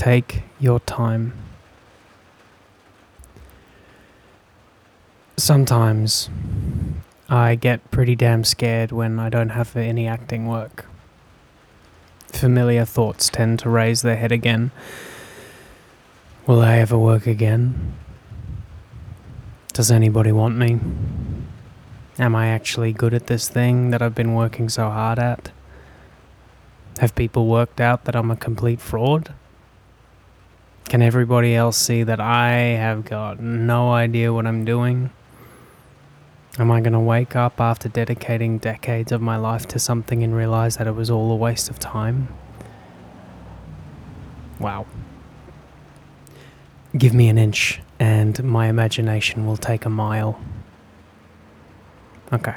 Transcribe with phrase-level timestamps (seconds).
[0.00, 1.34] Take your time.
[5.36, 6.30] Sometimes
[7.28, 10.86] I get pretty damn scared when I don't have any acting work.
[12.28, 14.70] Familiar thoughts tend to raise their head again.
[16.46, 17.92] Will I ever work again?
[19.74, 20.80] Does anybody want me?
[22.18, 25.50] Am I actually good at this thing that I've been working so hard at?
[27.00, 29.34] Have people worked out that I'm a complete fraud?
[30.90, 35.10] Can everybody else see that I have got no idea what I'm doing?
[36.58, 40.34] Am I going to wake up after dedicating decades of my life to something and
[40.34, 42.26] realize that it was all a waste of time?
[44.58, 44.84] Wow.
[46.98, 50.40] Give me an inch, and my imagination will take a mile.
[52.32, 52.56] Okay.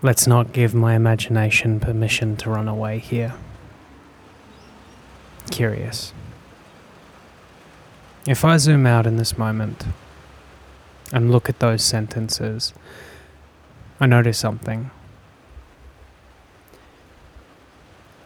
[0.00, 3.34] Let's not give my imagination permission to run away here.
[5.50, 6.12] Curious.
[8.26, 9.84] If I zoom out in this moment,
[11.12, 12.72] and look at those sentences,
[14.00, 14.90] I notice something.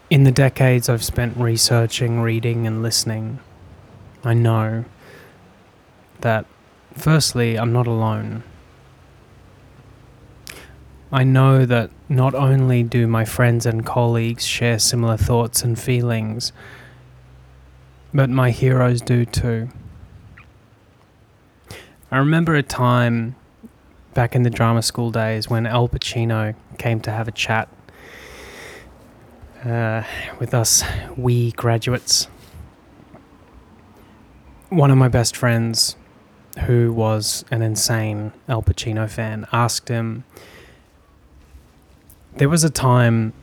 [0.08, 3.40] In the decades I've spent researching, reading, and listening,
[4.24, 4.84] I know
[6.20, 6.46] that,
[6.94, 8.44] firstly, I'm not alone.
[11.10, 16.52] I know that not only do my friends and colleagues share similar thoughts and feelings,
[18.14, 19.68] but my heroes do too.
[22.10, 23.36] I remember a time
[24.14, 27.68] back in the drama school days when Al Pacino came to have a chat
[29.62, 30.04] uh,
[30.38, 30.82] with us,
[31.18, 32.28] we graduates.
[34.70, 35.96] One of my best friends,
[36.64, 40.24] who was an insane Al Pacino fan, asked him
[42.36, 43.34] There was a time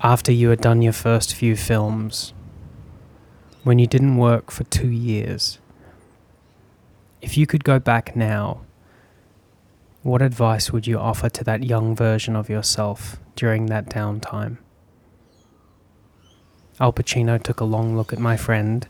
[0.00, 2.34] after you had done your first few films
[3.64, 5.58] when you didn't work for two years
[7.20, 8.62] if you could go back now,
[10.02, 14.56] what advice would you offer to that young version of yourself during that downtime?
[16.78, 18.88] Al Pacino took a long look at my friend,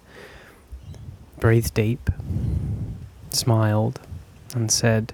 [1.40, 2.08] breathed deep,
[3.30, 4.00] smiled,
[4.54, 5.12] and said,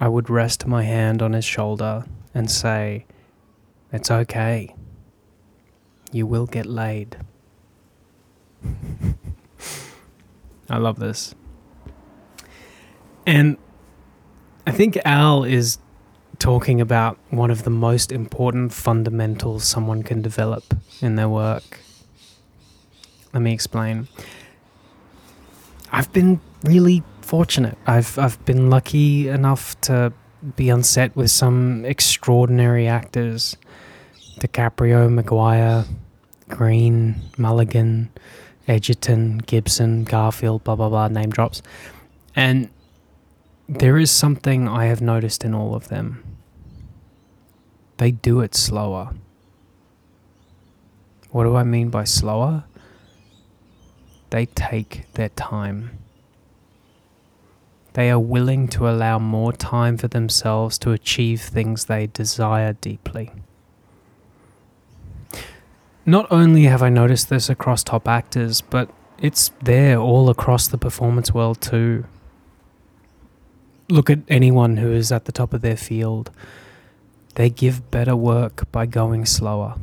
[0.00, 3.04] I would rest my hand on his shoulder and say,
[3.92, 4.74] It's okay.
[6.10, 7.18] You will get laid.
[10.72, 11.34] I love this.
[13.26, 13.58] And
[14.66, 15.78] I think Al is
[16.38, 20.64] talking about one of the most important fundamentals someone can develop
[21.02, 21.80] in their work.
[23.34, 24.08] Let me explain.
[25.92, 27.76] I've been really fortunate.
[27.86, 30.12] I've I've been lucky enough to
[30.56, 33.58] be on set with some extraordinary actors.
[34.40, 35.84] DiCaprio, Maguire,
[36.48, 38.10] Green, Mulligan,
[38.68, 41.62] Edgerton, Gibson, Garfield, blah, blah, blah, name drops.
[42.34, 42.70] And
[43.68, 46.22] there is something I have noticed in all of them.
[47.96, 49.14] They do it slower.
[51.30, 52.64] What do I mean by slower?
[54.30, 55.98] They take their time.
[57.94, 63.30] They are willing to allow more time for themselves to achieve things they desire deeply.
[66.04, 70.78] Not only have I noticed this across top actors, but it's there all across the
[70.78, 72.04] performance world too.
[73.88, 76.30] Look at anyone who is at the top of their field.
[77.36, 79.76] They give better work by going slower.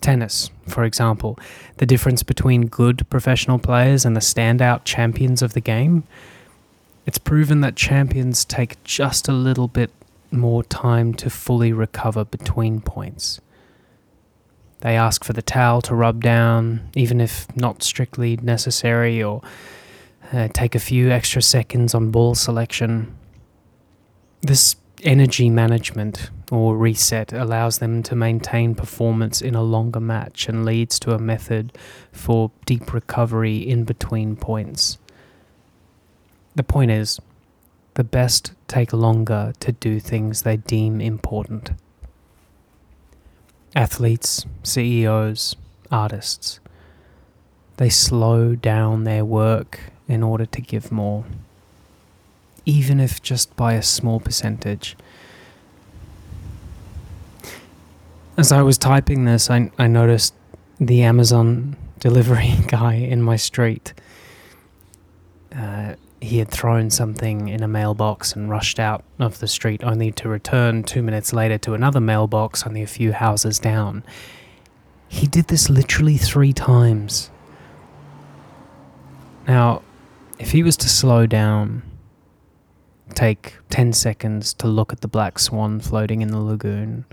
[0.00, 1.36] Tennis, for example,
[1.78, 6.04] the difference between good professional players and the standout champions of the game.
[7.04, 9.90] It's proven that champions take just a little bit
[10.30, 13.40] more time to fully recover between points.
[14.80, 19.42] They ask for the towel to rub down, even if not strictly necessary, or
[20.32, 23.16] uh, take a few extra seconds on ball selection.
[24.40, 30.64] This energy management or reset allows them to maintain performance in a longer match and
[30.64, 31.76] leads to a method
[32.12, 34.98] for deep recovery in between points.
[36.54, 37.20] The point is,
[37.94, 41.72] the best take longer to do things they deem important
[43.74, 45.56] athletes, CEOs,
[45.90, 46.60] artists.
[47.76, 51.24] They slow down their work in order to give more,
[52.64, 54.96] even if just by a small percentage.
[58.36, 60.34] As I was typing this, I, I noticed
[60.80, 63.92] the Amazon delivery guy in my street.
[65.54, 65.94] Uh,
[66.28, 70.28] he had thrown something in a mailbox and rushed out of the street, only to
[70.28, 74.04] return two minutes later to another mailbox only a few houses down.
[75.08, 77.30] He did this literally three times.
[79.46, 79.82] Now,
[80.38, 81.82] if he was to slow down,
[83.14, 87.06] take 10 seconds to look at the black swan floating in the lagoon,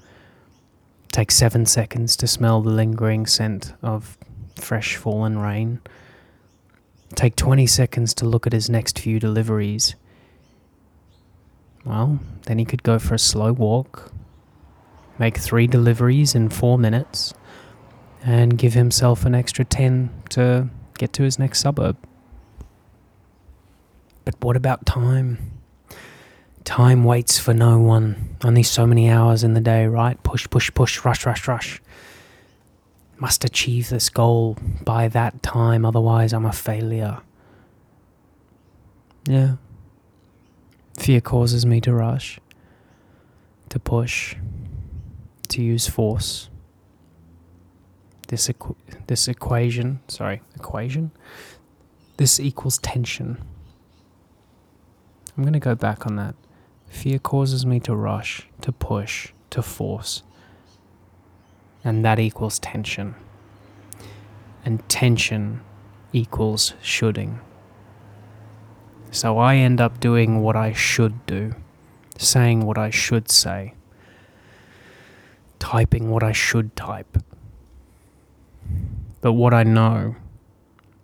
[1.14, 4.18] take 7 seconds to smell the lingering scent of
[4.58, 5.80] fresh fallen rain,
[7.16, 9.96] take 20 seconds to look at his next few deliveries,
[11.86, 14.12] well, then he could go for a slow walk,
[15.20, 17.34] make three deliveries in four minutes,
[18.24, 21.98] and give himself an extra 10 to get to his next suburb.
[24.26, 25.52] But what about time?
[26.64, 28.38] Time waits for no one.
[28.44, 30.22] Only so many hours in the day, right?
[30.24, 31.82] Push, push, push, rush, rush, rush.
[33.18, 37.20] Must achieve this goal by that time, otherwise, I'm a failure.
[39.28, 39.56] Yeah.
[40.98, 42.40] Fear causes me to rush,
[43.70, 44.36] to push,
[45.50, 46.50] to use force.
[48.28, 48.76] This, equ-
[49.08, 51.12] this equation, sorry, equation,
[52.18, 53.38] this equals tension.
[55.38, 56.36] I'm going to go back on that.
[56.90, 60.24] Fear causes me to rush, to push, to force.
[61.86, 63.16] And that equals tension.
[64.66, 65.62] And tension
[66.12, 67.40] equals shoulding.
[69.12, 71.54] So I end up doing what I should do,
[72.18, 73.76] saying what I should say,
[75.60, 77.18] typing what I should type.
[79.22, 80.16] But what I know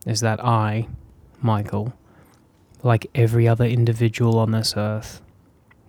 [0.06, 0.88] is that I,
[1.42, 1.94] Michael,
[2.84, 5.22] like every other individual on this earth,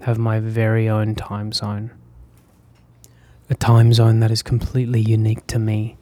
[0.02, 1.90] have my very own time zone.
[3.52, 5.98] A time zone that is completely unique to me.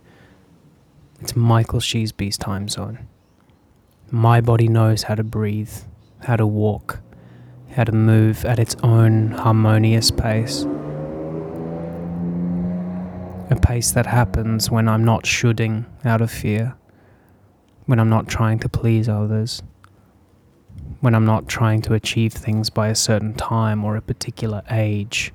[1.20, 3.08] It's Michael Sheasby's time zone.
[4.08, 5.72] My body knows how to breathe,
[6.20, 7.00] how to walk,
[7.72, 10.62] how to move at its own harmonious pace.
[13.50, 16.76] A pace that happens when I'm not shooting out of fear,
[17.86, 19.60] when I'm not trying to please others
[21.00, 25.32] when I'm not trying to achieve things by a certain time or a particular age.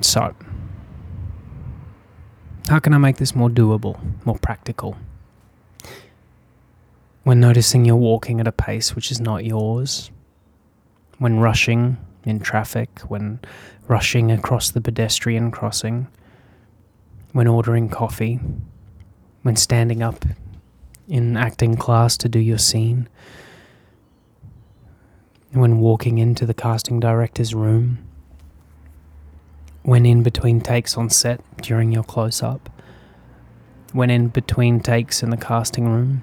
[0.00, 0.34] So,
[2.68, 4.96] how can I make this more doable, more practical?
[7.22, 10.10] When noticing you're walking at a pace which is not yours,
[11.18, 13.40] when rushing in traffic, when
[13.88, 16.08] rushing across the pedestrian crossing,
[17.32, 18.40] when ordering coffee,
[19.42, 20.24] when standing up
[21.08, 23.08] in acting class to do your scene.
[25.52, 27.98] When walking into the casting director's room.
[29.82, 32.70] When in between takes on set during your close up.
[33.92, 36.22] When in between takes in the casting room.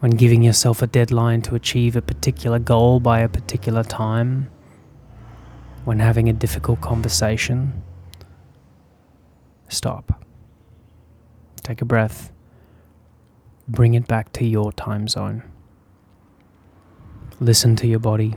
[0.00, 4.50] When giving yourself a deadline to achieve a particular goal by a particular time.
[5.84, 7.82] When having a difficult conversation.
[9.68, 10.24] Stop.
[11.62, 12.32] Take a breath
[13.70, 15.44] bring it back to your time zone.
[17.38, 18.34] Listen to your body,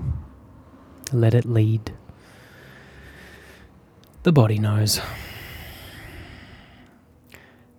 [1.11, 1.91] let it lead.
[4.23, 5.01] The body knows.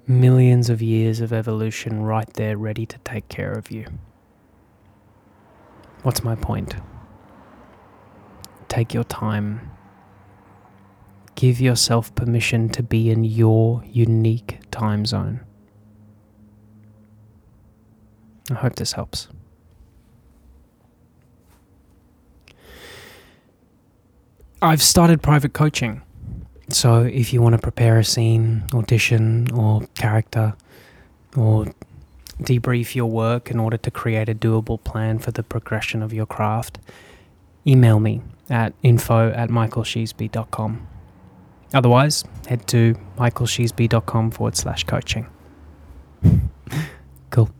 [0.06, 3.86] Millions of years of evolution right there ready to take care of you.
[6.02, 6.76] What's my point?
[8.68, 9.70] Take your time.
[11.34, 15.40] Give yourself permission to be in your unique time zone.
[18.50, 19.28] I hope this helps.
[24.60, 26.02] I've started private coaching.
[26.74, 30.54] So if you want to prepare a scene, audition, or character,
[31.36, 31.66] or
[32.42, 36.26] debrief your work in order to create a doable plan for the progression of your
[36.26, 36.80] craft,
[37.64, 40.84] email me at info at michaelsheasby.com.
[41.72, 45.28] Otherwise, head to michaelsheasby.com forward slash coaching.
[47.30, 47.50] cool.